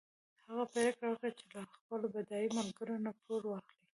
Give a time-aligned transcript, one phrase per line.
[0.47, 3.85] هغه پرېکړه وکړه چې له خپل بډای ملګري نه پور واخلي.